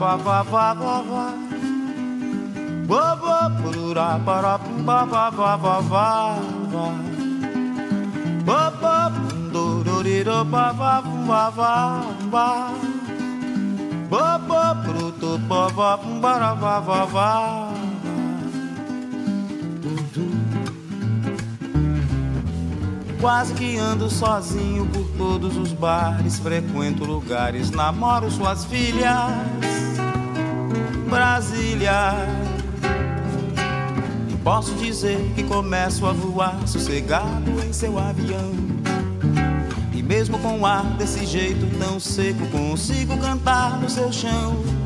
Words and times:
ba 0.00 0.16
ba 0.16 0.40
ba 0.52 0.66
ba 0.80 0.96
ba. 1.10 1.24
Ba 2.88 3.04
ba 3.22 3.38
ba 3.52 3.68
do 3.74 3.92
da 3.92 4.16
ba 4.16 4.36
da 4.44 4.54
ba 4.88 4.98
ba 5.12 5.24
ba 5.28 5.52
ba 5.60 5.76
ba 5.92 6.08
ba. 6.72 6.86
Ba 8.48 8.62
ba 8.80 8.96
do 9.52 9.84
do 9.84 9.96
di 10.02 10.24
do 10.24 10.40
ba 10.52 10.72
ba 10.80 10.94
ba 11.28 11.42
ba 11.58 11.74
ba. 12.32 12.48
Ba 14.08 14.26
ba 14.48 14.64
do 14.88 15.12
do 15.20 15.32
ba 15.48 15.68
ba 15.68 15.90
ba 16.22 16.32
ba 16.62 16.74
ba 16.88 17.00
ba. 17.14 17.59
Quase 23.20 23.52
que 23.52 23.76
ando 23.76 24.08
sozinho 24.08 24.86
por 24.86 25.04
todos 25.18 25.54
os 25.58 25.74
bares, 25.74 26.38
frequento 26.38 27.04
lugares, 27.04 27.70
namoro 27.70 28.30
suas 28.30 28.64
filhas. 28.64 29.30
Brasília. 31.06 32.14
E 34.30 34.36
posso 34.42 34.74
dizer 34.76 35.18
que 35.34 35.42
começo 35.42 36.06
a 36.06 36.12
voar 36.14 36.66
sossegado 36.66 37.62
em 37.62 37.74
seu 37.74 37.98
avião. 37.98 38.52
E 39.92 40.02
mesmo 40.02 40.38
com 40.38 40.60
o 40.60 40.64
ar 40.64 40.84
desse 40.96 41.26
jeito 41.26 41.66
tão 41.78 42.00
seco, 42.00 42.46
consigo 42.46 43.18
cantar 43.18 43.78
no 43.78 43.90
seu 43.90 44.10
chão. 44.10 44.79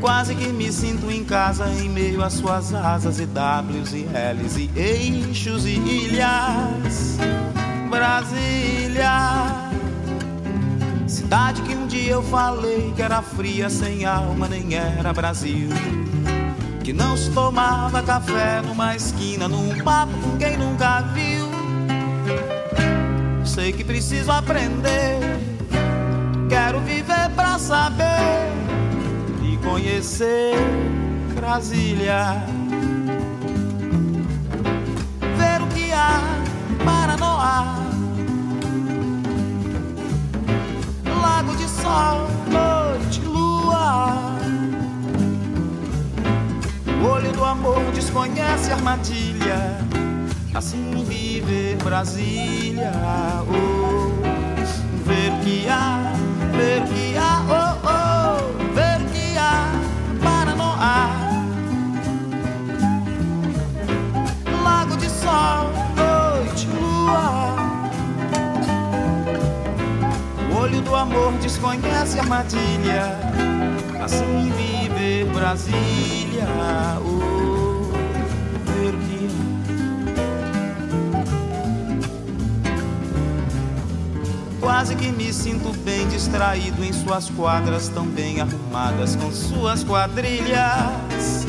Quase 0.00 0.34
que 0.36 0.48
me 0.48 0.70
sinto 0.70 1.10
em 1.10 1.24
casa 1.24 1.68
em 1.70 1.88
meio 1.88 2.22
às 2.22 2.34
suas 2.34 2.72
asas 2.72 3.18
e 3.18 3.26
Ws 3.26 3.92
e 3.92 4.06
Ls 4.14 4.56
e 4.56 4.70
eixos 4.78 5.64
e 5.64 5.70
ilhas. 5.70 7.18
Brasília. 7.90 9.68
Cidade 11.06 11.62
que 11.62 11.74
um 11.74 11.86
dia 11.86 12.12
eu 12.12 12.22
falei 12.22 12.92
que 12.94 13.02
era 13.02 13.20
fria, 13.22 13.68
sem 13.68 14.04
alma, 14.04 14.46
nem 14.46 14.74
era 14.74 15.12
Brasil. 15.12 15.68
Que 16.84 16.92
não 16.92 17.16
se 17.16 17.30
tomava 17.30 18.00
café 18.02 18.60
numa 18.62 18.94
esquina, 18.94 19.48
num 19.48 19.76
papo 19.82 20.12
com 20.18 20.36
quem 20.38 20.56
nunca 20.56 21.00
viu. 21.12 21.48
Sei 23.44 23.72
que 23.72 23.82
preciso 23.82 24.30
aprender, 24.30 25.18
quero 26.48 26.80
viver 26.80 27.30
pra 27.34 27.58
saber 27.58 28.67
conhecer 29.62 30.54
Brasília. 31.34 32.42
Ver 35.36 35.62
o 35.62 35.66
que 35.68 35.92
há 35.92 36.20
para 36.84 37.16
Noar 37.16 37.88
sol, 41.68 42.26
noite, 42.50 43.20
lua. 43.20 44.16
O 47.00 47.06
olho 47.06 47.32
do 47.32 47.44
amor 47.44 47.80
desconhece 47.94 48.72
armadilha. 48.72 49.78
Assim 50.54 51.04
viver 51.04 51.76
Brasília. 51.84 52.92
Oh, 53.48 54.10
ver 55.04 55.30
que 55.44 55.68
há, 55.68 56.12
ver 56.56 56.82
que 56.88 57.16
há, 57.16 57.44
oh, 57.48 57.76
oh, 57.86 58.07
sol, 65.28 65.68
noite, 65.96 66.68
lua. 66.68 67.56
olho 70.60 70.80
do 70.80 70.94
amor 70.94 71.32
desconhece 71.34 72.18
armadilha. 72.18 73.18
Assim 74.02 74.50
viver 74.56 75.26
Brasília, 75.32 76.48
oh, 77.04 77.90
que 78.70 79.28
Quase 84.60 84.94
que 84.94 85.10
me 85.12 85.32
sinto 85.32 85.72
bem 85.78 86.06
distraído 86.08 86.84
em 86.84 86.92
suas 86.92 87.30
quadras 87.30 87.88
tão 87.88 88.06
bem 88.06 88.40
arrumadas 88.40 89.16
com 89.16 89.30
suas 89.30 89.84
quadrilhas. 89.84 91.46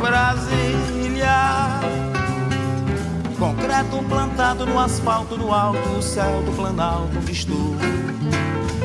Brasília. 0.00 2.13
Concreto 3.44 4.02
plantado 4.08 4.64
no 4.64 4.80
asfalto 4.80 5.36
no 5.36 5.52
alto, 5.52 6.00
céu 6.00 6.42
do 6.44 6.52
Planalto 6.52 7.30
estou. 7.30 7.76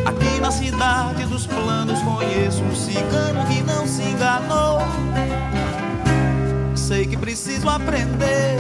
Aqui 0.06 0.38
na 0.42 0.52
cidade 0.52 1.24
dos 1.28 1.48
planos 1.48 2.02
conheço 2.02 2.62
um 2.62 2.76
cigano 2.76 3.46
que 3.48 3.64
não 3.64 3.88
se 3.88 4.04
enganou. 4.04 4.80
Sei 6.76 7.08
que 7.08 7.16
preciso 7.16 7.70
aprender, 7.70 8.58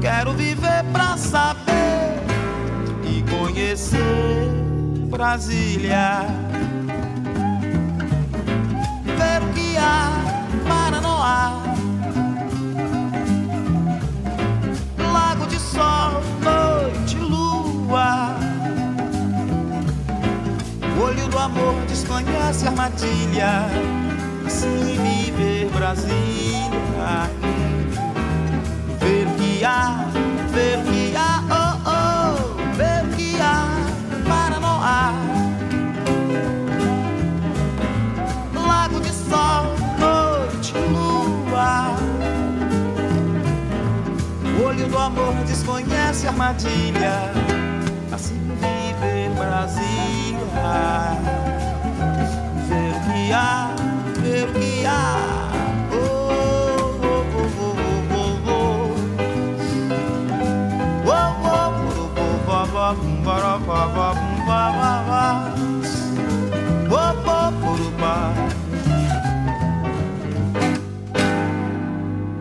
quero 0.00 0.32
viver 0.32 0.82
pra 0.90 1.18
saber 1.18 2.22
e 3.04 3.22
conhecer 3.30 4.48
Brasília. 5.10 6.24
Ver 9.04 9.42
o 9.42 9.52
que 9.52 9.76
há 9.76 10.08
para 10.66 10.98
não 11.02 11.22
há. 11.22 11.61
Sol, 15.72 16.22
noite, 16.42 17.16
lua 17.16 18.42
olho 21.02 21.28
do 21.28 21.38
amor 21.38 21.74
desconhece 21.86 22.66
armadilha. 22.66 23.66
Assim 24.46 24.98
viver 25.02 25.70
Brasília. 25.70 27.30
Ver 29.00 29.26
que 29.38 29.64
há, 29.64 30.06
ver 30.52 30.78
que 30.84 31.16
há, 31.16 31.42
oh 31.50 31.90
oh, 31.90 32.76
ver 32.76 33.04
que 33.16 33.40
há 33.40 33.66
para 34.28 34.60
não 34.60 34.80
há. 34.82 35.12
Lago 38.54 39.00
de 39.00 39.12
sol, 39.12 39.74
noite, 39.98 40.72
lua. 40.92 41.11
Amor 45.12 45.44
desconhece 45.44 46.26
armadilha. 46.26 47.32
Assim 48.12 48.38
viver 48.56 49.30
Brasília 49.36 50.38
ver 52.68 52.92
o 52.92 53.00
que 53.12 53.32
há, 53.32 53.74
ver 54.20 54.48
o 54.48 54.52
que 54.52 54.86
há. 54.86 55.42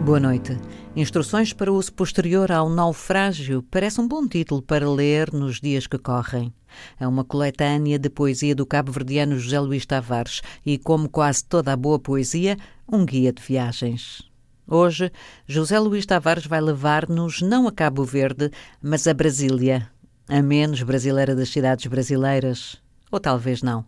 Boa 0.03 0.19
noite. 0.19 0.70
Instruções 0.93 1.53
para 1.53 1.71
uso 1.71 1.93
posterior 1.93 2.51
ao 2.51 2.69
naufrágio 2.69 3.63
parece 3.71 4.01
um 4.01 4.07
bom 4.07 4.27
título 4.27 4.61
para 4.61 4.89
ler 4.89 5.31
nos 5.31 5.61
dias 5.61 5.87
que 5.87 5.97
correm. 5.97 6.53
É 6.99 7.07
uma 7.07 7.23
coletânea 7.23 7.97
de 7.97 8.09
poesia 8.09 8.53
do 8.53 8.65
cabo-verdiano 8.65 9.39
José 9.39 9.57
Luís 9.61 9.85
Tavares 9.85 10.41
e, 10.65 10.77
como 10.77 11.07
quase 11.07 11.45
toda 11.45 11.71
a 11.71 11.77
boa 11.77 11.97
poesia, 11.97 12.57
um 12.91 13.05
guia 13.05 13.31
de 13.31 13.41
viagens. 13.41 14.29
Hoje, 14.67 15.09
José 15.47 15.79
Luís 15.79 16.05
Tavares 16.05 16.45
vai 16.45 16.59
levar-nos 16.59 17.41
não 17.41 17.69
a 17.69 17.71
Cabo 17.71 18.03
Verde, 18.03 18.51
mas 18.81 19.07
a 19.07 19.13
Brasília, 19.13 19.89
a 20.27 20.41
menos 20.41 20.83
brasileira 20.83 21.33
das 21.33 21.49
cidades 21.49 21.87
brasileiras. 21.87 22.81
Ou 23.09 23.19
talvez 23.19 23.63
não. 23.63 23.85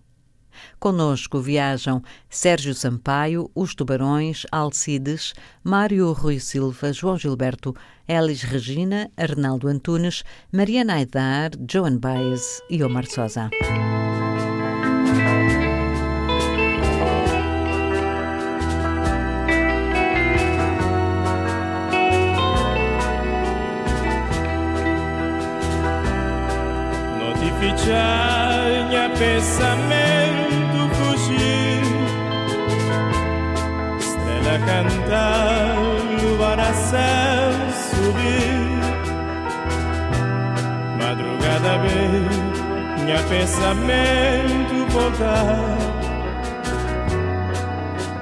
Conosco 0.80 1.40
viajam 1.40 2.02
Sérgio 2.30 2.74
Sampaio, 2.74 3.50
Os 3.56 3.74
Tubarões, 3.76 4.46
Alcides, 4.52 5.34
Mário 5.64 6.12
Rui 6.12 6.40
Silva, 6.40 6.92
João 6.92 7.18
Gilberto, 7.18 7.76
Elis 8.08 8.42
Regina, 8.44 9.10
Arnaldo 9.16 9.68
Antunes, 9.68 10.24
Mariana 10.52 10.96
Aidar, 10.96 11.52
Joan 11.70 11.98
Baez 11.98 12.62
e 12.70 12.84
Omar 12.84 13.06
Sosa. 13.06 13.50
Notificiar 27.20 28.44
pensamento 29.18 30.03
Estrela 34.54 34.60
cantar, 34.60 35.76
a 36.60 36.74
céu 36.74 37.54
subir. 37.90 38.78
Madrugada 41.00 41.78
bem, 41.80 42.28
minha 43.04 43.22
pensamento 43.24 44.76
voltar. 44.92 45.78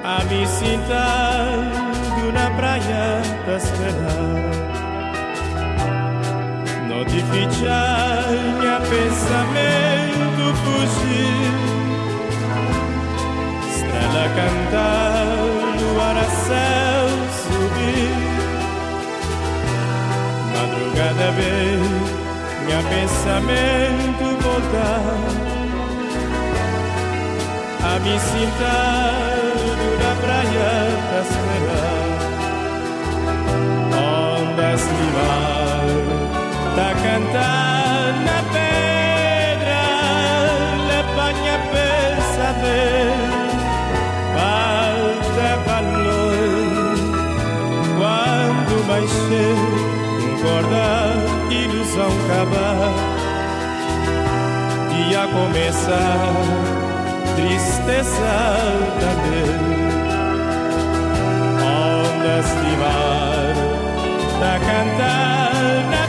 A 0.04 0.24
me 0.24 0.46
sentar 0.46 1.82
na 2.32 2.50
praia 2.56 3.22
da 3.46 3.56
esperar. 3.56 4.52
Notificiar 6.88 8.24
minha 8.58 8.80
pensamento 8.80 10.44
fugir. 10.62 11.52
Estrela 13.68 14.26
cantar, 14.34 15.02
a 15.08 15.11
céu 16.46 17.04
subir. 17.42 18.14
Madrugada 20.54 21.28
bem, 21.32 21.78
minha 22.64 22.82
pensamento 22.92 24.24
voltar. 24.42 25.16
A 27.84 27.98
me 28.00 28.16
sentar 28.20 29.14
na 30.02 30.12
praia 30.22 30.72
para 31.08 31.20
esperar. 31.22 32.02
Ondas 33.94 34.80
de 34.80 35.06
mar 35.16 35.52
Tá 36.74 36.90
cantar 36.94 37.81
acabar, 52.42 52.92
dia 54.90 55.28
começar, 55.28 56.32
tristeza 57.36 58.34
também. 59.00 59.62
Ondas 61.64 62.46
de 62.46 62.72
mar, 62.76 63.54
tá 64.40 64.54
cantar 64.58 65.52
na 65.90 66.02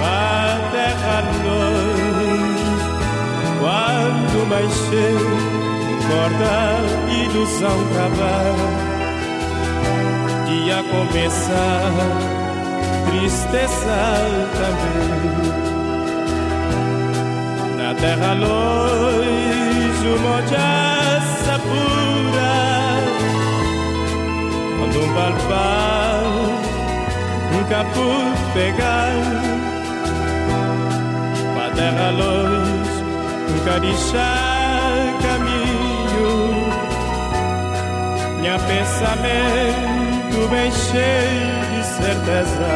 a 0.02 0.70
terra 0.72 1.20
luz 1.44 2.60
quando 3.60 4.38
mais 4.50 4.74
cheio 4.90 5.32
corda 6.08 6.58
ilusão 7.12 7.78
acabar 7.92 8.89
dia 10.70 10.84
começar. 10.84 11.92
Tristeza 13.10 14.00
também. 14.60 15.50
Na 17.78 17.96
terra 17.96 18.34
luz 18.34 19.98
uma 20.16 20.42
jaça 20.44 21.60
pura. 21.68 22.54
Quando 24.78 24.98
um 25.04 25.10
palpar 25.14 26.24
nunca 27.52 27.80
pude 27.96 28.42
pegar. 28.54 29.16
Para 31.56 31.70
terra 31.72 32.10
luz, 32.12 32.90
nunca 33.50 33.80
deixar 33.80 35.02
caminho. 35.24 36.30
Minha 38.40 38.60
pensamento 38.60 39.99
bem 40.50 40.72
cheio 40.72 41.66
de 41.74 41.84
certeza. 41.86 42.72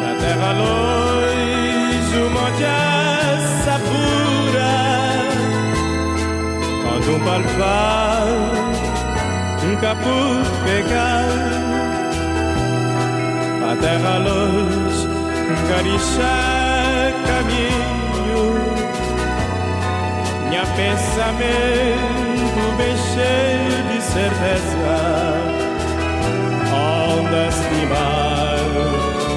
Na 0.00 0.14
terra 0.20 0.52
luz, 0.52 2.06
uma 2.26 2.48
jaça 2.60 3.74
pura 3.88 4.74
Quando 6.82 7.16
um 7.16 7.20
palpar, 7.20 8.26
nunca 9.64 9.94
pude 9.96 10.50
pegar. 10.64 11.28
A 13.70 13.76
terra 13.76 14.18
luz, 14.18 15.08
carichá 15.68 17.12
caminho, 17.26 18.44
minha 20.48 20.64
pensamento 20.76 22.31
bem 22.76 22.96
de 22.96 24.00
certeza, 24.02 24.96
ondas 26.72 27.54
de 27.54 27.86
mar, 27.86 28.58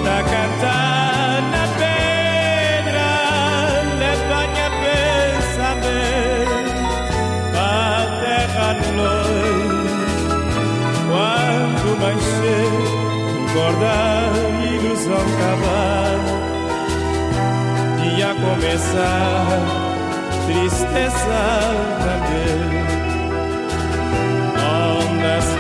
da 0.04 0.24
cantar 0.24 1.42
na 1.52 1.66
pedra, 1.80 3.10
minha 3.98 4.16
pensamento, 5.50 6.24
a 7.57 7.59
terra 8.21 8.69
luz, 8.95 9.95
quando 11.09 11.88
mais 12.00 12.21
cheio 12.21 12.86
acordar, 13.56 14.33
ilusão 14.74 15.16
acabar, 15.16 16.19
dia 18.02 18.31
começar, 18.36 19.59
tristeza 20.45 21.42
também. 22.00 22.94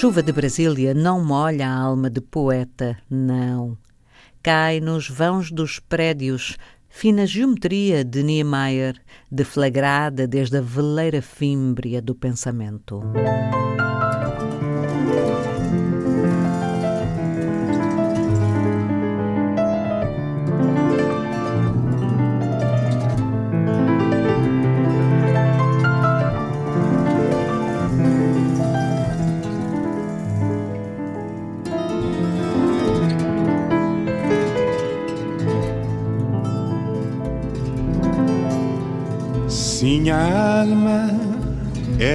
Chuva 0.00 0.22
de 0.22 0.30
Brasília 0.30 0.94
não 0.94 1.24
molha 1.24 1.68
a 1.68 1.76
alma 1.76 2.08
de 2.08 2.20
poeta, 2.20 2.96
não. 3.10 3.76
Cai 4.40 4.78
nos 4.78 5.10
vãos 5.10 5.50
dos 5.50 5.80
prédios, 5.80 6.56
fina 6.88 7.26
geometria 7.26 8.04
de 8.04 8.22
Niemeyer, 8.22 8.94
deflagrada 9.28 10.24
desde 10.24 10.58
a 10.58 10.60
veleira 10.60 11.20
fímbria 11.20 12.00
do 12.00 12.14
pensamento. 12.14 13.02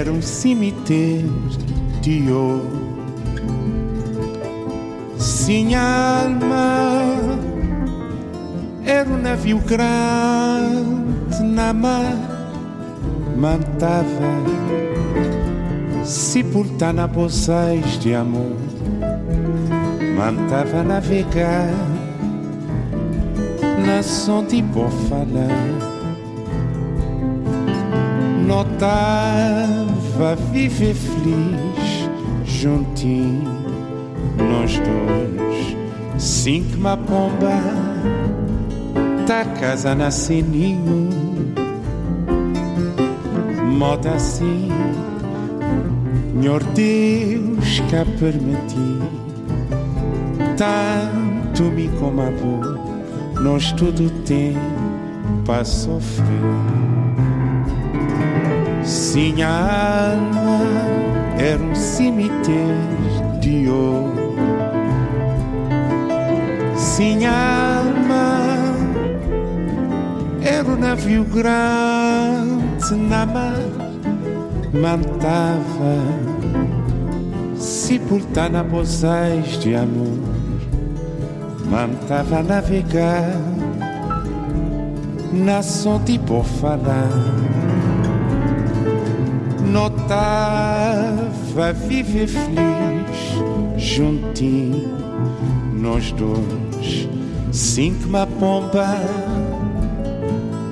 Era 0.04 0.12
um 0.12 0.22
cemitério. 0.22 1.32
Minha 5.48 6.24
alma 6.24 7.40
era 8.86 9.10
um 9.10 9.22
navio 9.22 9.60
grande 9.60 11.42
na 11.42 11.72
mar, 11.72 12.18
mantava 13.38 14.04
se 16.04 16.44
portar 16.44 16.94
na 16.94 17.08
bolsais 17.08 17.98
de 18.00 18.14
amor, 18.14 18.58
mantava 20.18 20.84
navegar 20.84 21.72
na 23.86 24.04
som 24.04 24.44
de 24.44 24.62
boa 24.62 24.90
falar 25.08 25.93
notava 28.54 30.36
viver 30.52 30.94
feliz 30.94 32.10
juntinho 32.46 33.64
nós 34.38 34.74
dois. 34.78 35.76
Cinco 36.22 36.78
uma 36.78 36.96
pomba 36.96 37.60
tá 39.26 39.44
casa 39.60 39.96
na 39.96 40.12
sininho. 40.12 41.10
Moda 43.76 44.12
assim 44.12 44.70
Senhor 46.32 46.64
Deus 46.76 47.80
que 47.80 48.20
permiti. 48.20 49.00
Tanto 50.58 51.64
me 51.64 51.90
como 52.00 52.22
a 52.22 53.42
nós 53.42 53.72
tudo 53.72 54.12
tem 54.26 54.56
para 55.44 55.66
sofrer 55.66 57.03
Sim, 58.86 59.42
a 59.42 60.12
alma 60.14 60.60
era 61.40 61.64
um 61.64 61.74
cemitério 61.74 63.40
de 63.40 63.70
ouro. 63.70 64.36
Sim, 66.76 67.26
a 67.26 67.80
alma 67.80 68.44
era 70.44 70.68
um 70.68 70.76
navio 70.76 71.24
grande 71.24 72.94
na 72.96 73.26
mar, 73.26 73.56
mantava 74.74 75.96
sepultar 77.56 78.50
na 78.50 78.64
bozais 78.64 79.60
de 79.60 79.76
amor, 79.76 80.20
mantava 81.70 82.44
navegar 82.44 83.32
na 85.32 85.64
som 85.64 86.04
de 86.04 86.20
por 86.20 86.44
falar 86.44 87.63
notava 89.74 91.74
viver 91.74 92.28
feliz 92.28 93.34
juntinho 93.76 94.94
nós 95.74 96.12
dois. 96.12 97.10
Cinco 97.52 98.08
uma 98.08 98.26
pomba 98.26 98.96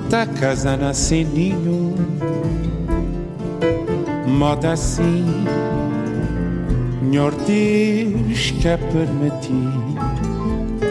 da 0.08 0.24
casa 0.24 0.76
na 0.76 0.94
seninho 0.94 1.94
moda 4.26 4.72
assim 4.72 5.24
Senhor 7.12 7.34
Deus 7.46 8.50
que 8.52 8.78
permiti 8.90 9.68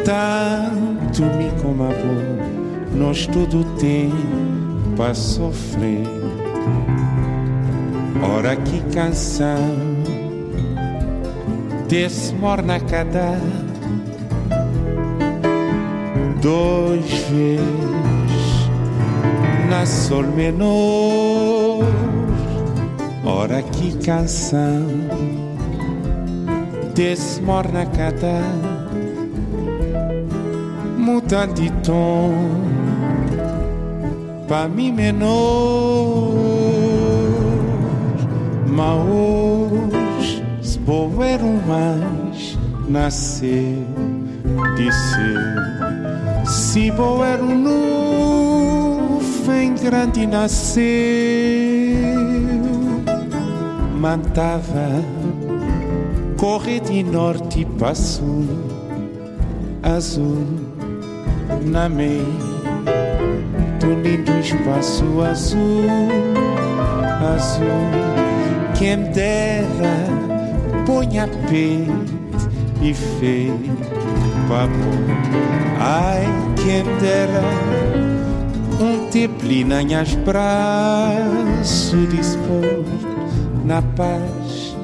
tanto 0.05 1.23
me 1.23 1.49
como 1.63 1.83
avô 1.83 2.95
nós 2.95 3.25
tudo 3.25 3.63
tem 3.79 4.11
para 4.95 5.15
sofrer 5.15 6.20
que 8.55 8.81
canção 8.93 9.75
desse 11.87 12.33
morna 12.35 12.79
cada 12.79 13.37
dois 16.41 17.05
vezes 17.29 18.69
na 19.69 19.85
sol 19.85 20.23
menor. 20.23 21.85
Ora 23.23 23.61
que 23.61 23.97
canção 24.03 24.87
desse 26.95 27.41
morna 27.41 27.85
cada 27.85 28.41
muda 30.97 31.45
de 31.47 31.69
tom 31.83 32.31
para 34.47 34.67
mim 34.67 34.91
menor. 34.91 36.70
Mas 38.71 39.05
hoje, 39.05 40.43
se 40.61 40.79
boer 40.79 41.43
um 41.43 41.59
mais, 41.67 42.57
nasceu, 42.87 43.83
disse 44.77 45.35
Se 46.45 46.89
boer 46.91 47.41
um 47.41 47.53
nuvem 49.09 49.75
grande, 49.75 50.25
nasceu, 50.25 50.81
mantava, 53.99 55.03
corre 56.37 56.79
de 56.79 57.03
norte 57.03 57.65
para 57.77 57.93
sul, 57.93 58.47
azul, 59.83 60.47
na 61.65 61.89
meia 61.89 62.23
do 63.81 63.93
lindo 64.01 64.31
espaço 64.39 65.21
azul, 65.21 65.89
azul 67.35 68.20
quem 68.81 69.03
dera 69.11 70.07
ponha 70.87 71.27
peito 71.47 72.49
e 72.81 72.91
fez 72.95 73.53
papo. 74.49 74.73
Ai, 75.79 76.25
quem 76.55 76.83
dera 76.99 77.43
um 78.79 79.07
teplina 79.11 79.83
em 79.83 79.93
as 79.93 80.15
braços 80.15 82.09
disposto 82.09 83.07
na 83.63 83.83
paz, 83.83 84.75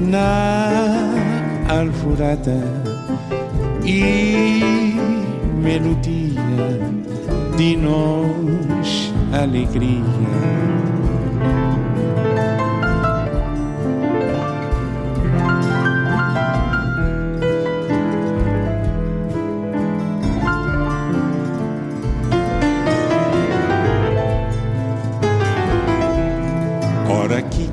na 0.00 0.80
alvorada 1.68 2.60
e 3.84 4.96
melodia 5.62 6.42
de 7.56 7.76
nós 7.76 9.12
alegria 9.32 10.87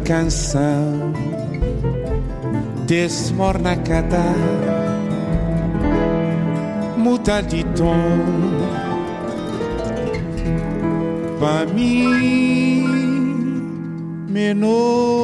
canção. 0.06 1.12
Desse 2.86 3.34
mornacadá 3.34 4.34
muda 6.96 7.42
de 7.42 7.64
tom. 7.76 7.96
Para 11.40 11.66
mim 11.74 12.84
menor. 14.30 15.16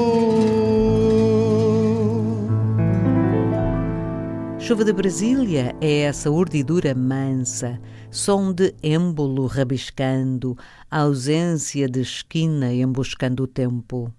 Chuva 4.59 4.83
de 4.83 4.93
Brasília 4.93 5.75
é 5.81 6.01
essa 6.01 6.31
urdidura 6.31 6.95
mansa, 6.95 7.79
som 8.09 8.53
de 8.53 8.73
êmbolo 8.81 9.45
rabiscando, 9.45 10.57
ausência 10.89 11.87
de 11.87 12.01
esquina 12.01 12.73
emboscando 12.73 13.43
o 13.43 13.47
tempo. 13.47 14.11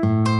Thank 0.00 0.28
you. 0.28 0.37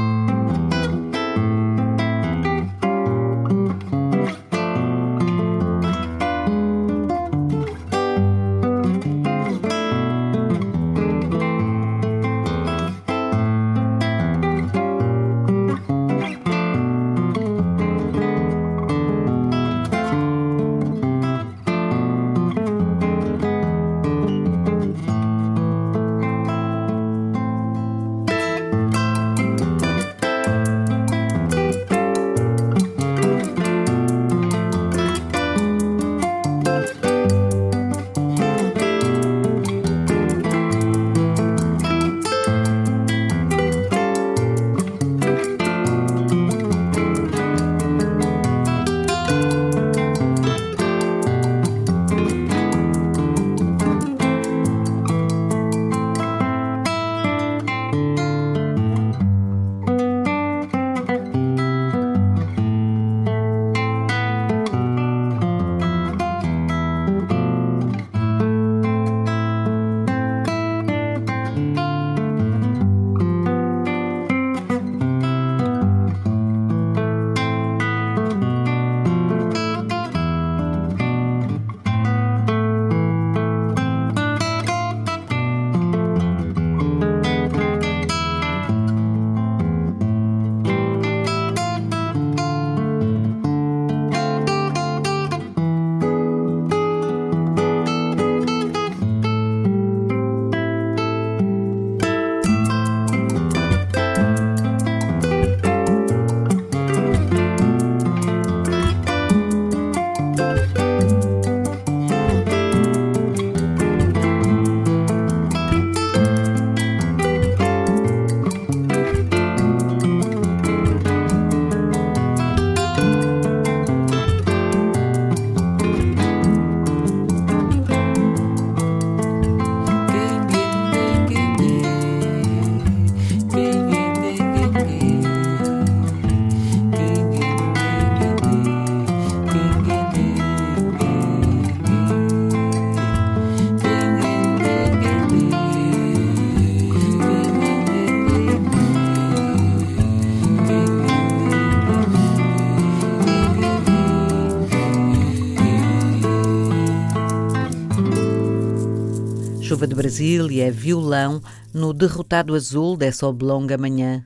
Chuva 159.79 159.87
de 159.87 159.95
Brasília 159.95 160.67
é 160.67 160.71
violão 160.73 161.41
no 161.73 161.93
derrotado 161.93 162.57
azul 162.57 162.97
dessa 162.97 163.29
oblonga 163.29 163.79
manhã, 163.79 164.25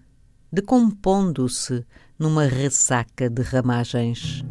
decompondo-se 0.51 1.85
numa 2.19 2.45
ressaca 2.45 3.29
de 3.29 3.43
ramagens. 3.43 4.43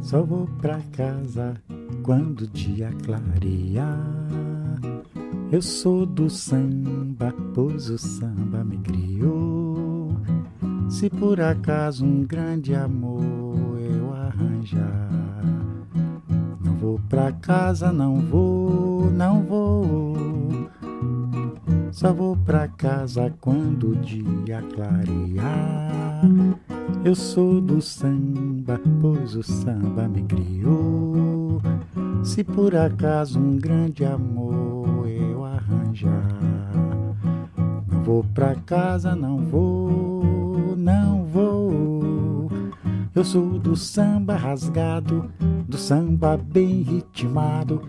Só 0.00 0.22
vou 0.22 0.46
pra 0.62 0.80
casa 0.92 1.60
quando 2.04 2.42
o 2.42 2.46
dia 2.46 2.88
clarear. 3.04 3.98
Eu 5.50 5.60
sou 5.60 6.06
do 6.06 6.30
samba, 6.30 7.34
pois 7.52 7.90
o 7.90 7.98
samba 7.98 8.62
me 8.62 8.78
criou. 8.78 10.16
Se 10.88 11.10
por 11.10 11.40
acaso 11.40 12.04
um 12.04 12.22
grande 12.22 12.76
amor 12.76 13.80
eu 13.80 14.14
arranjar 14.14 15.23
vou 16.84 17.00
pra 17.08 17.32
casa, 17.32 17.90
não 17.90 18.16
vou, 18.16 19.10
não 19.10 19.42
vou. 19.42 20.14
Só 21.90 22.12
vou 22.12 22.36
pra 22.36 22.68
casa 22.68 23.32
quando 23.40 23.92
o 23.92 23.96
dia 23.96 24.62
clarear. 24.74 26.20
Eu 27.02 27.14
sou 27.14 27.60
do 27.60 27.80
samba, 27.80 28.78
pois 29.00 29.34
o 29.34 29.42
samba 29.42 30.06
me 30.06 30.24
criou. 30.24 31.62
Se 32.22 32.44
por 32.44 32.76
acaso 32.76 33.38
um 33.38 33.56
grande 33.56 34.04
amor 34.04 35.08
eu 35.08 35.42
arranjar, 35.42 36.28
não 37.88 38.02
vou 38.02 38.24
pra 38.34 38.54
casa, 38.56 39.14
não 39.14 39.38
vou, 39.38 40.76
não 40.76 41.24
vou. 41.24 41.53
Eu 43.14 43.22
sou 43.22 43.60
do 43.60 43.76
samba 43.76 44.34
rasgado 44.34 45.30
do 45.68 45.78
samba 45.78 46.36
bem 46.36 46.82
ritmado 46.82 47.82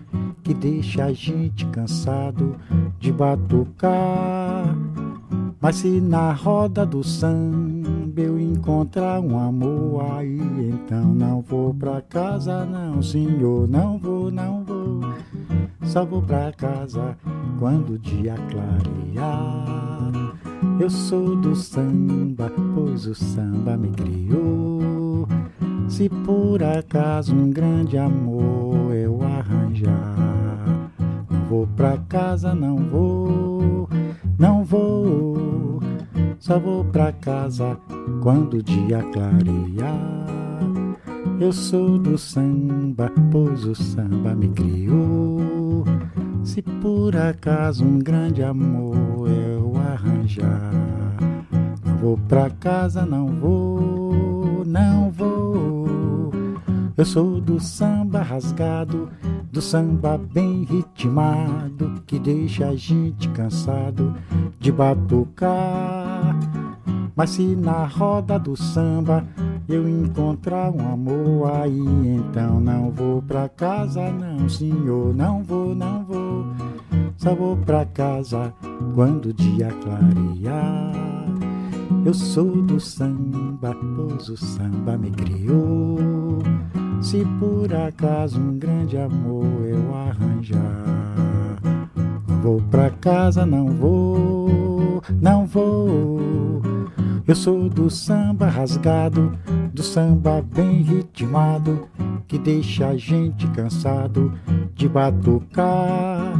que 0.44 0.54
deixa 0.54 1.06
a 1.06 1.12
gente 1.12 1.66
cansado 1.66 2.54
de 3.00 3.12
batucar. 3.12 4.64
Mas 5.60 5.76
se 5.76 6.00
na 6.00 6.32
roda 6.32 6.86
do 6.86 7.02
samba 7.02 8.20
eu 8.20 8.38
encontrar 8.38 9.20
um 9.20 9.36
amor 9.36 10.12
aí, 10.12 10.70
então 10.70 11.12
não 11.12 11.42
vou 11.42 11.74
pra 11.74 12.00
casa, 12.00 12.64
não, 12.64 13.02
senhor, 13.02 13.68
não 13.68 13.98
vou, 13.98 14.30
não 14.30 14.62
vou. 14.64 15.00
Só 15.82 16.04
vou 16.04 16.22
pra 16.22 16.52
casa 16.52 17.18
quando 17.58 17.94
o 17.94 17.98
dia 17.98 18.36
clarear. 18.48 20.12
Eu 20.78 20.88
sou 20.88 21.34
do 21.34 21.56
samba, 21.56 22.52
pois 22.74 23.06
o 23.06 23.14
samba 23.14 23.76
me 23.76 23.90
criou. 23.90 24.95
Se 25.88 26.08
por 26.08 26.62
acaso 26.62 27.34
um 27.34 27.50
grande 27.50 27.96
amor 27.96 28.92
eu 28.94 29.22
arranjar, 29.22 30.90
não 31.30 31.40
vou 31.48 31.66
pra 31.76 31.96
casa, 32.08 32.54
não 32.54 32.76
vou, 32.76 33.88
não 34.38 34.64
vou. 34.64 35.80
Só 36.38 36.58
vou 36.58 36.84
pra 36.84 37.12
casa 37.12 37.78
quando 38.22 38.54
o 38.54 38.62
dia 38.62 39.02
clarear. 39.12 40.26
Eu 41.40 41.52
sou 41.52 41.98
do 41.98 42.16
samba, 42.16 43.10
pois 43.30 43.64
o 43.64 43.74
samba 43.74 44.34
me 44.34 44.48
criou. 44.48 45.84
Se 46.44 46.62
por 46.62 47.16
acaso 47.16 47.84
um 47.84 47.98
grande 47.98 48.42
amor 48.42 49.28
eu 49.28 49.72
arranjar. 49.76 50.72
Não 51.84 51.96
vou 51.96 52.18
pra 52.28 52.48
casa, 52.50 53.04
não 53.04 53.26
vou, 53.26 54.64
não 54.64 55.10
vou. 55.10 55.35
Eu 56.96 57.04
sou 57.04 57.42
do 57.42 57.60
samba 57.60 58.22
rasgado, 58.22 59.10
do 59.52 59.60
samba 59.60 60.16
bem 60.16 60.62
ritmado, 60.62 62.02
que 62.06 62.18
deixa 62.18 62.68
a 62.68 62.74
gente 62.74 63.28
cansado 63.30 64.14
de 64.58 64.72
batucar. 64.72 66.34
Mas 67.14 67.30
se 67.30 67.54
na 67.54 67.84
roda 67.84 68.38
do 68.38 68.56
samba 68.56 69.26
eu 69.68 69.86
encontrar 69.86 70.70
um 70.70 70.90
amor 70.90 71.50
aí, 71.50 72.16
então 72.16 72.60
não 72.60 72.90
vou 72.90 73.20
pra 73.20 73.46
casa, 73.46 74.10
não, 74.10 74.48
senhor, 74.48 75.14
não 75.14 75.42
vou, 75.42 75.74
não 75.74 76.02
vou. 76.02 76.46
Só 77.18 77.34
vou 77.34 77.58
pra 77.58 77.84
casa 77.84 78.54
quando 78.94 79.26
o 79.26 79.34
dia 79.34 79.68
clarear. 79.82 80.94
Eu 82.06 82.14
sou 82.14 82.62
do 82.62 82.80
samba, 82.80 83.76
pois 83.96 84.30
o 84.30 84.36
samba 84.36 84.96
me 84.96 85.10
criou. 85.10 86.38
Se 87.00 87.24
por 87.38 87.72
acaso 87.72 88.40
um 88.40 88.58
grande 88.58 88.96
amor 88.96 89.46
eu 89.64 89.94
arranjar, 89.94 90.84
vou 92.42 92.60
pra 92.70 92.90
casa, 92.90 93.46
não 93.46 93.66
vou, 93.68 95.02
não 95.20 95.46
vou. 95.46 96.60
Eu 97.26 97.34
sou 97.34 97.68
do 97.68 97.90
samba 97.90 98.46
rasgado, 98.48 99.32
do 99.72 99.82
samba 99.82 100.42
bem 100.42 100.82
ritmado, 100.82 101.88
que 102.26 102.38
deixa 102.38 102.88
a 102.88 102.96
gente 102.96 103.46
cansado 103.48 104.32
de 104.74 104.88
batucar. 104.88 106.34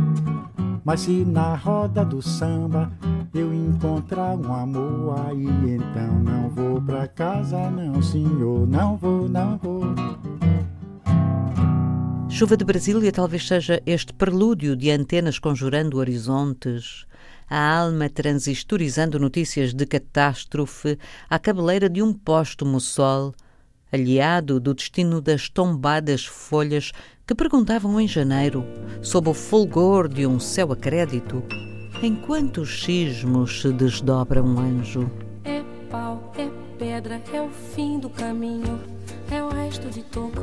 Mas 0.84 1.00
se 1.00 1.24
na 1.24 1.56
roda 1.56 2.04
do 2.04 2.22
samba 2.22 2.92
eu 3.34 3.52
encontrar 3.52 4.36
um 4.36 4.52
amor 4.52 5.18
aí, 5.26 5.74
então 5.74 6.20
não 6.20 6.48
vou 6.48 6.80
pra 6.80 7.06
casa, 7.08 7.70
não, 7.70 8.00
senhor, 8.00 8.66
não 8.66 8.96
vou, 8.96 9.28
não 9.28 9.58
vou. 9.58 9.85
Chuva 12.36 12.54
de 12.54 12.66
Brasília 12.66 13.10
talvez 13.10 13.48
seja 13.48 13.82
este 13.86 14.12
prelúdio 14.12 14.76
de 14.76 14.90
antenas 14.90 15.38
conjurando 15.38 15.96
horizontes 15.96 17.06
a 17.48 17.78
alma 17.78 18.10
transistorizando 18.10 19.18
notícias 19.18 19.72
de 19.72 19.86
catástrofe 19.86 20.98
à 21.30 21.38
cabeleira 21.38 21.88
de 21.88 22.02
um 22.02 22.12
póstumo 22.12 22.78
sol, 22.78 23.34
aliado 23.90 24.60
do 24.60 24.74
destino 24.74 25.22
das 25.22 25.48
tombadas 25.48 26.26
folhas 26.26 26.92
que 27.26 27.34
perguntavam 27.34 27.98
em 27.98 28.06
janeiro, 28.06 28.66
sob 29.00 29.30
o 29.30 29.32
fulgor 29.32 30.06
de 30.06 30.26
um 30.26 30.38
céu 30.38 30.72
a 30.72 30.76
crédito, 30.76 31.42
enquanto 32.02 32.60
os 32.60 32.82
sismos 32.82 33.62
se 33.62 33.72
desdobra 33.72 34.42
um 34.42 34.58
anjo. 34.58 35.10
É 35.42 35.62
pau, 35.90 36.34
é 36.36 36.65
pedra, 36.78 37.20
é 37.32 37.40
o 37.40 37.48
fim 37.48 37.98
do 37.98 38.10
caminho, 38.10 38.80
é 39.30 39.42
o 39.42 39.48
resto 39.48 39.88
de 39.88 40.02
toco, 40.02 40.40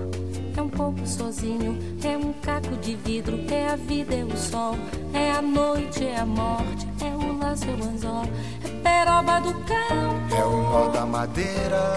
é 0.55 0.61
um 0.61 0.69
pouco 0.69 1.05
sozinho, 1.05 1.77
é 2.03 2.17
um 2.17 2.33
caco 2.33 2.75
de 2.77 2.95
vidro, 2.95 3.39
é 3.51 3.67
a 3.67 3.75
vida, 3.75 4.15
é 4.15 4.23
o 4.23 4.35
sol, 4.35 4.75
é 5.13 5.31
a 5.31 5.41
noite, 5.41 6.03
é 6.03 6.17
a 6.17 6.25
morte, 6.25 6.87
é 7.01 7.15
o 7.15 7.37
laço, 7.37 7.65
é 7.65 7.73
o 7.73 7.89
anzol, 7.89 8.23
é 8.63 8.69
peroba 8.81 9.39
do 9.41 9.53
campo, 9.65 10.35
é 10.35 10.43
o 10.45 10.57
nó 10.63 10.87
da 10.89 11.05
madeira, 11.05 11.95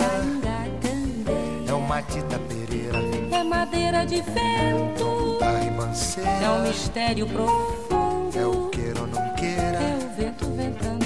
é 1.66 1.72
o 1.72 1.80
matita 1.80 2.38
pereira, 2.40 2.98
é 3.32 3.42
madeira 3.42 4.04
de 4.04 4.20
vento, 4.20 5.38
da 5.40 5.58
ribanceira, 5.58 6.30
é 6.30 6.50
um 6.50 6.62
mistério 6.62 7.26
profundo, 7.26 8.38
é 8.38 8.46
o 8.46 8.68
queira 8.68 9.00
ou 9.00 9.06
não 9.06 9.34
queira, 9.34 9.78
é 9.78 9.98
o 10.04 10.16
vento 10.16 10.46
ventando, 10.50 11.05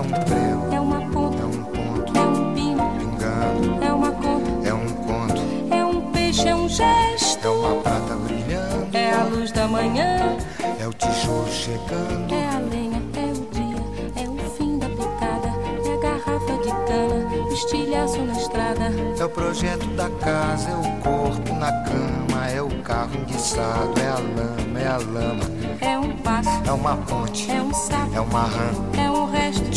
é 0.00 0.02
um 0.02 0.08
prego, 0.08 0.74
é 0.74 0.80
uma 0.80 1.00
ponta, 1.10 1.42
é 1.42 1.44
um 1.44 1.64
ponto, 1.64 2.18
é 2.18 2.22
um 2.22 2.54
pino, 2.54 2.90
pingando, 2.98 3.84
é 3.84 3.92
uma 3.92 4.12
conta, 4.12 4.68
é 4.68 4.72
um 4.72 4.88
conto, 4.88 5.74
é 5.74 5.84
um 5.84 6.12
peixe, 6.12 6.48
é 6.48 6.54
um 6.54 6.68
gesto, 6.68 7.46
é 7.46 7.50
uma 7.50 7.74
prata 7.82 8.14
brilhando, 8.14 8.96
é 8.96 9.12
a 9.12 9.24
luz 9.24 9.52
da 9.52 9.68
manhã, 9.68 10.38
é 10.80 10.88
o 10.88 10.92
tijolo 10.94 11.46
chegando, 11.50 12.32
é 12.32 12.48
a 12.48 12.58
lenha, 12.60 13.02
é 13.14 13.30
o 13.30 13.46
dia, 13.52 14.24
é 14.24 14.28
o 14.28 14.50
fim 14.52 14.78
da 14.78 14.88
picada, 14.88 15.48
é 15.84 15.92
a 15.92 15.96
garrafa 15.98 16.56
de 16.62 16.70
cana, 16.86 17.44
o 17.44 17.52
estilhaço 17.52 18.22
na 18.22 18.32
estrada, 18.32 18.92
é 19.18 19.24
o 19.24 19.28
projeto 19.28 19.86
da 19.96 20.08
casa, 20.08 20.70
é 20.70 20.76
o 20.76 21.02
corpo 21.02 21.54
na 21.56 21.72
cama, 21.84 22.48
é 22.48 22.62
o 22.62 22.70
carro 22.82 23.14
enguiçado, 23.16 24.00
é 24.00 24.08
a 24.08 24.14
lama, 24.14 24.80
é 24.80 24.86
a 24.86 24.96
lama, 24.96 25.44
é 25.78 25.98
um 25.98 26.16
passo, 26.16 26.48
é 26.66 26.72
uma 26.72 26.96
ponte, 26.96 27.50
é 27.50 27.60
um 27.60 27.74
sapo, 27.74 28.16
é 28.16 28.20
uma 28.20 28.44
rã, 28.44 28.70
é 28.96 29.09
um 29.09 29.09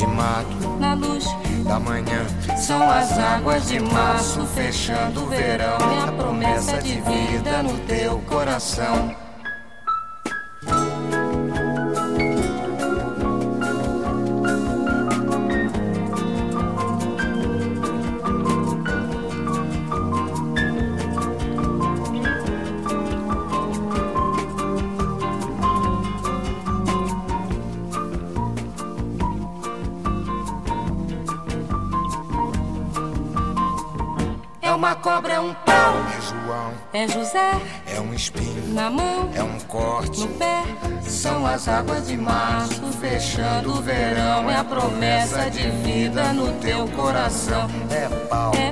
de 0.03 0.07
mato, 0.07 0.77
na 0.79 0.93
luz 0.93 1.25
da 1.63 1.79
manhã. 1.79 2.25
São 2.57 2.89
as 2.89 3.17
águas 3.17 3.67
de 3.67 3.79
março 3.79 4.45
fechando 4.47 5.23
o 5.23 5.27
verão, 5.27 5.77
é 5.77 6.09
a 6.09 6.11
promessa 6.11 6.81
de 6.81 6.95
vida 7.01 7.63
no 7.63 7.77
teu 7.79 8.19
coração. 8.27 9.22
É 34.73 34.75
uma 34.75 34.95
cobra, 34.95 35.33
é 35.33 35.39
um 35.39 35.53
pau, 35.53 35.93
É 36.17 36.21
João, 36.21 36.73
é 36.93 37.07
José. 37.07 37.61
É 37.95 37.99
um 38.01 38.11
espinho, 38.11 38.73
na 38.73 38.89
mão, 38.89 39.29
é 39.35 39.43
um 39.43 39.59
corte, 39.67 40.21
no 40.21 40.29
pé. 40.29 40.63
são 41.03 41.45
as 41.45 41.67
águas 41.67 42.07
de 42.07 42.17
março 42.17 42.81
fechando 42.99 43.71
o 43.71 43.81
verão, 43.83 44.49
é 44.49 44.55
a 44.55 44.63
promessa 44.63 45.47
de 45.51 45.69
vida 45.69 46.33
no 46.33 46.51
teu 46.53 46.87
coração. 46.87 47.69
É 47.91 48.09
pau, 48.25 48.51
É 48.55 48.71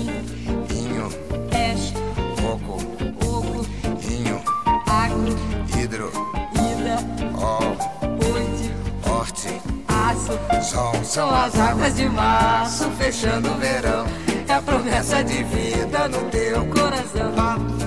aço. 10.49 10.71
sol. 10.71 11.03
São 11.03 11.33
as 11.33 11.59
águas 11.59 11.95
de 11.95 12.07
março 12.09 12.89
fechando 12.91 13.51
o 13.51 13.55
verão, 13.55 14.05
é 14.47 14.53
a 14.53 14.61
promessa 14.61 15.23
de 15.23 15.43
vida 15.43 16.07
no 16.07 16.19
teu 16.29 16.65
coração. 16.67 17.31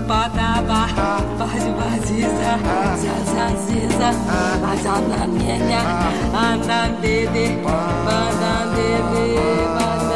Badaba, 0.07 0.87
bade 1.39 1.71
baziza, 1.79 2.59
zazaziza, 3.01 4.11
azanamienya, 4.73 5.81
andandede, 6.35 7.57
bandandede, 7.65 9.25
bandandede, 9.75 10.14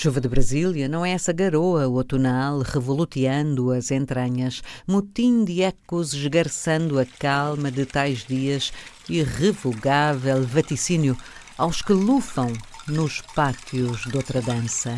Chuva 0.00 0.20
de 0.20 0.28
Brasília 0.28 0.88
não 0.88 1.04
é 1.04 1.10
essa 1.10 1.32
garoa 1.32 1.88
outonal 1.88 2.60
revoluteando 2.60 3.72
as 3.72 3.90
entranhas, 3.90 4.62
motim 4.86 5.44
de 5.44 5.60
ecos 5.62 6.14
esgarçando 6.14 7.00
a 7.00 7.04
calma 7.04 7.68
de 7.68 7.84
tais 7.84 8.24
dias, 8.24 8.72
irrevogável 9.08 10.46
vaticínio 10.46 11.18
aos 11.56 11.82
que 11.82 11.92
lufam 11.92 12.52
nos 12.86 13.20
pátios 13.34 14.02
de 14.04 14.16
outra 14.16 14.40
dança. 14.40 14.96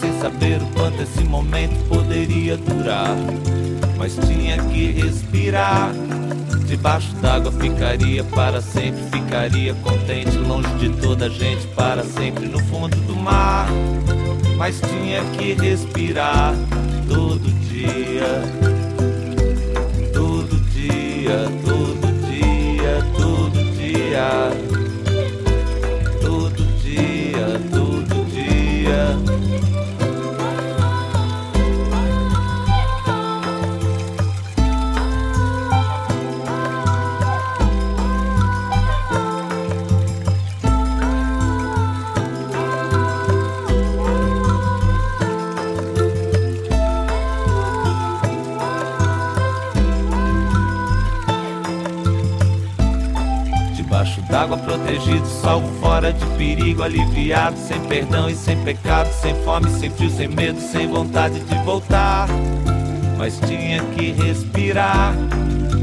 Sem 0.00 0.12
saber 0.20 0.62
o 0.62 0.66
quanto 0.74 1.02
esse 1.02 1.24
momento 1.24 1.74
poderia 1.88 2.56
durar. 2.56 3.16
Mas 3.96 4.16
tinha 4.26 4.56
que 4.58 4.92
respirar. 4.92 5.92
Debaixo 6.66 7.12
d'água 7.16 7.50
ficaria 7.50 8.22
para 8.22 8.60
sempre, 8.60 9.02
ficaria 9.10 9.74
contente, 9.74 10.36
longe 10.38 10.72
de 10.78 10.90
toda 11.00 11.26
a 11.26 11.28
gente, 11.28 11.66
para 11.68 12.04
sempre 12.04 12.46
no 12.46 12.60
fundo 12.66 12.96
do 12.98 13.16
mar. 13.16 13.68
Mas 14.56 14.80
tinha 14.80 15.24
que 15.36 15.54
respirar 15.54 16.54
todo 17.08 17.40
dia, 17.68 18.42
todo 20.12 20.60
dia, 20.70 21.48
todo 21.64 21.69
protegido, 55.00 55.26
salvo 55.26 55.68
fora 55.80 56.12
de 56.12 56.24
perigo, 56.36 56.82
aliviado, 56.82 57.56
sem 57.58 57.80
perdão 57.80 58.28
e 58.28 58.34
sem 58.34 58.56
pecado, 58.62 59.10
sem 59.12 59.34
fome, 59.42 59.70
sem 59.70 59.90
frio, 59.90 60.10
sem 60.10 60.28
medo, 60.28 60.60
sem 60.60 60.86
vontade 60.86 61.40
de 61.40 61.54
voltar. 61.64 62.28
Mas 63.16 63.38
tinha 63.40 63.82
que 63.96 64.12
respirar. 64.12 65.14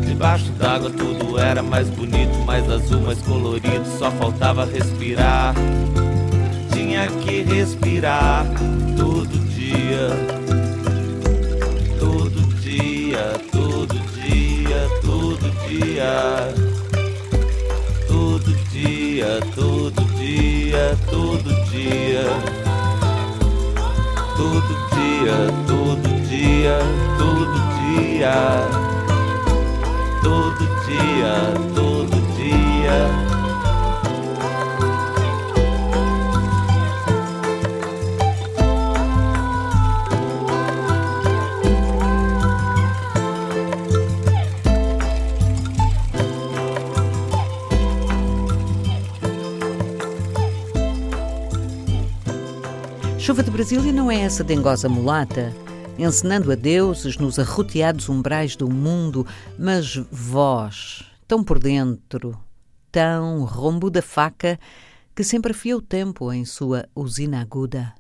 Debaixo 0.06 0.52
d'água 0.54 0.90
tudo 0.90 1.38
era 1.38 1.62
mais 1.62 1.90
bonito, 1.90 2.36
mais 2.46 2.70
azul, 2.70 3.02
mais 3.02 3.22
colorido, 3.22 3.86
só 4.00 4.10
faltava 4.12 4.66
respirar. 4.66 5.54
Tinha 6.74 7.08
que 7.08 7.44
respirar 7.44 8.46
todo 8.98 9.30
dia, 9.50 10.10
todo 12.00 12.56
dia, 12.62 13.34
todo 13.52 13.94
dia, 14.16 14.90
todo 15.04 15.68
dia 15.68 16.67
dia, 19.28 19.40
todo 19.56 20.02
dia, 20.16 20.98
todo 21.12 21.50
dia. 21.70 22.24
Todo 24.38 24.74
dia, 24.96 25.38
todo 25.68 26.08
dia, 26.30 26.80
todo 27.18 27.58
dia. 27.76 28.38
Todo 30.24 30.64
dia, 30.86 31.36
todo 31.76 32.18
dia. 32.38 33.37
Chuva 53.28 53.44
de 53.44 53.52
Brasília 53.52 53.92
não 53.92 54.10
é 54.10 54.22
essa 54.22 54.42
dengosa 54.42 54.88
mulata, 54.88 55.54
encenando 56.00 56.50
a 56.50 56.56
deuses 56.56 57.18
nos 57.18 57.38
arroteados 57.38 58.08
umbrais 58.08 58.56
do 58.56 58.70
mundo, 58.70 59.28
mas 59.60 59.98
vós, 60.10 61.04
tão 61.28 61.44
por 61.44 61.60
dentro, 61.60 62.40
tão 62.90 63.44
rombo 63.44 63.90
da 63.90 64.02
faca, 64.02 64.58
que 65.14 65.26
sempre 65.26 65.52
afia 65.52 65.76
o 65.76 65.82
tempo 65.82 66.32
em 66.32 66.46
sua 66.46 66.88
usina 66.96 67.42
aguda. 67.42 67.94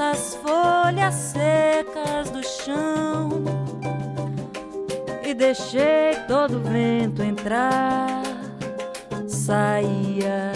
as 0.00 0.34
folhas 0.36 1.14
secas 1.14 2.30
do 2.30 2.42
chão 2.42 3.44
e 5.22 5.34
deixei 5.34 6.14
todo 6.26 6.56
o 6.56 6.60
vento 6.60 7.22
entrar, 7.22 8.22
saía 9.28 10.52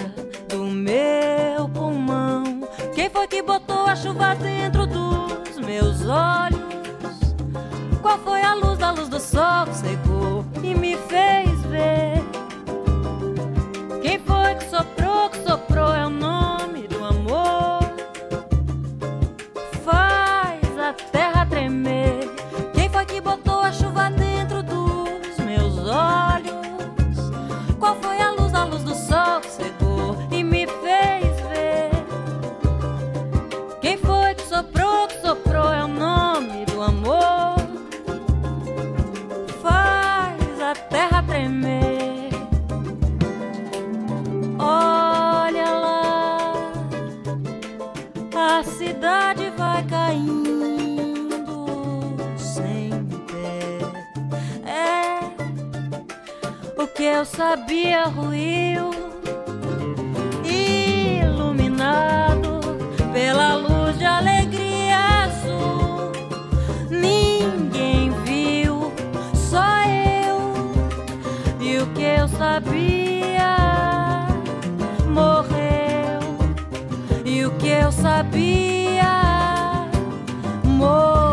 do 0.49 0.65
meu 0.65 1.69
pulmão. 1.69 2.67
Quem 2.95 3.11
foi 3.11 3.29
que 3.29 3.43
botou 3.43 3.87
a 3.87 3.95
chuva 3.95 4.35
dentro 4.35 4.87
dos 4.87 5.59
meus 5.59 6.07
olhos? 6.07 6.65
Qual 8.01 8.19
foi 8.19 8.43
a 8.43 8.55
luz 8.55 8.79
da 8.79 8.93
luz 8.93 9.09
do 9.09 9.21
sol 9.21 9.67
que 9.67 9.77
secou 9.77 10.45
e 10.63 10.75
me 10.75 10.97
fez? 10.97 11.44
e 71.75 71.79
o 71.79 71.87
que 71.89 72.03
eu 72.03 72.29
sabia 72.29 73.57
morreu. 75.09 76.21
E 77.25 77.45
o 77.45 77.51
que 77.59 77.69
eu 77.69 77.91
sabia 77.91 79.11
morreu. 80.63 81.24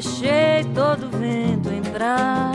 deixei 0.00 0.64
todo 0.74 1.06
o 1.06 1.10
vento 1.10 1.68
entrar. 1.68 2.49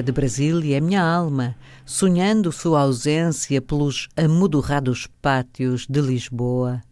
nativa 0.00 0.02
de 0.02 0.12
Brasília, 0.12 0.76
é 0.78 0.80
minha 0.80 1.02
alma, 1.02 1.54
sonhando 1.84 2.50
sua 2.50 2.82
ausência 2.82 3.60
pelos 3.60 4.08
amodorrados 4.16 5.06
pátios 5.20 5.86
de 5.88 6.00
Lisboa. 6.00 6.82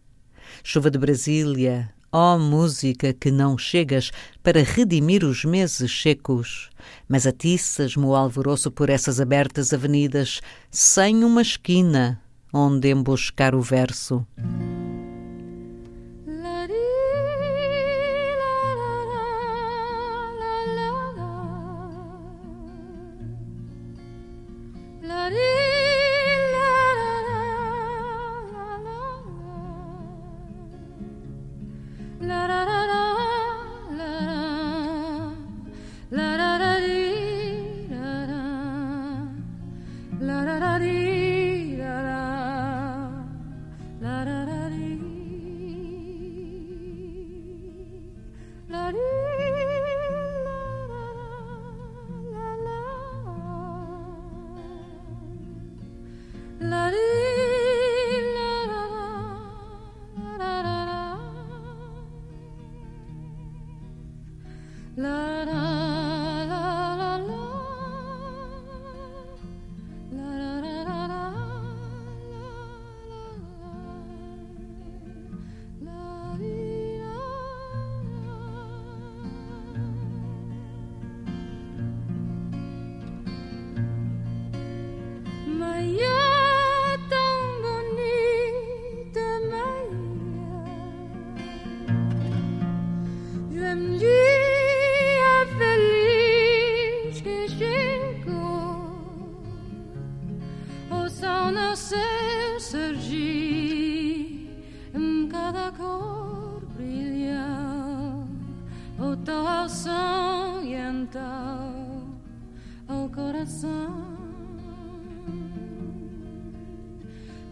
Chuva 0.63 0.89
de 0.91 0.97
Brasília, 0.97 1.89
ó 2.11 2.35
oh, 2.35 2.39
música 2.39 3.13
que 3.13 3.31
não 3.31 3.57
chegas 3.57 4.11
para 4.43 4.63
redimir 4.63 5.23
os 5.23 5.43
meses 5.43 5.91
secos, 5.91 6.69
mas 7.07 7.25
atiças-me 7.25 8.05
o 8.05 8.15
alvoroço 8.15 8.71
por 8.71 8.89
essas 8.89 9.19
abertas 9.19 9.73
avenidas, 9.73 10.41
sem 10.71 11.23
uma 11.23 11.41
esquina 11.41 12.21
onde 12.53 12.89
emboscar 12.89 13.55
o 13.55 13.61
verso. 13.61 14.25
La, 32.21 32.47
da, 32.47 32.58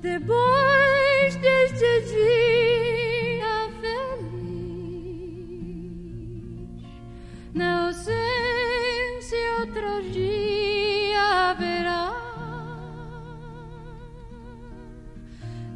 depois 0.02 1.36
deste 1.36 2.02
dia 2.12 3.70
feliz. 3.82 4.38
Não 7.54 7.92
sei 7.94 9.22
se 9.22 9.36
outro 9.60 10.02
dia 10.12 11.52
haverá 11.52 12.14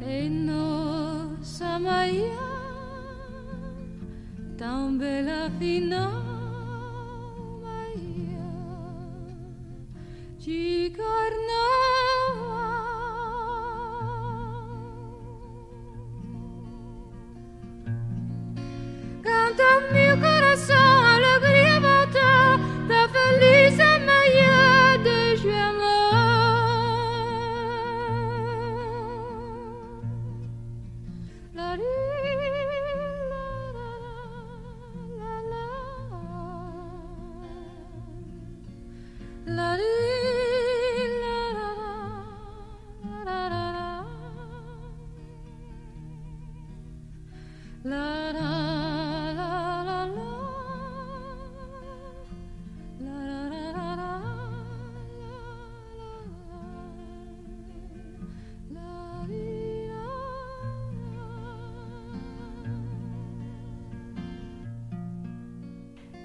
em 0.00 0.30
nossa 0.30 1.78
manhã 1.78 2.38
tão 4.56 4.96
bela 4.96 5.50
final. 5.58 6.21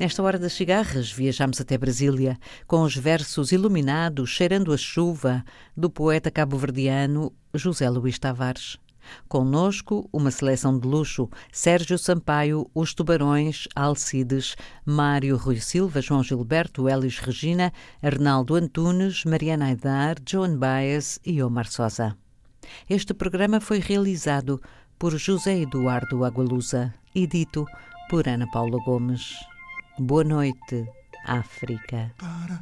Nesta 0.08 0.24
hora 0.24 0.40
das 0.40 0.54
cigarras, 0.54 1.12
viajamos 1.12 1.60
até 1.60 1.78
Brasília, 1.78 2.40
com 2.66 2.84
os 2.84 2.96
versos 2.96 3.52
iluminados, 3.52 4.30
cheirando 4.30 4.72
a 4.72 4.78
chuva, 4.78 5.44
do 5.76 5.90
poeta 5.90 6.32
cabo-verdiano 6.32 7.34
José 7.54 7.90
Luís 7.90 8.18
Tavares. 8.18 8.78
Conosco, 9.28 10.08
uma 10.14 10.32
seleção 10.32 10.80
de 10.80 10.88
luxo: 10.88 11.30
Sérgio 11.52 11.98
Sampaio, 11.98 12.72
Os 12.74 12.94
Tubarões, 12.94 13.68
Alcides, 13.76 14.56
Mário 14.86 15.36
Rui 15.36 15.60
Silva, 15.60 16.02
João 16.02 16.24
Gilberto, 16.24 16.88
Elis 16.88 17.20
Regina, 17.20 17.74
Arnaldo 18.02 18.56
Antunes, 18.56 19.26
Mariana 19.26 19.66
Aidar, 19.66 20.16
Joan 20.26 20.58
Baez 20.58 21.20
e 21.26 21.44
Omar 21.44 21.68
Sosa. 21.68 22.16
Este 22.90 23.14
programa 23.14 23.60
foi 23.60 23.80
realizado 23.80 24.62
por 24.98 25.18
José 25.18 25.60
Eduardo 25.60 26.24
Agualusa 26.24 26.94
e 27.14 27.28
dito 27.28 27.66
por 28.10 28.26
Ana 28.26 28.50
Paula 28.50 28.82
Gomes. 28.86 29.36
Boa 30.00 30.24
noite, 30.24 30.88
África. 31.26 32.14
A 32.20 32.62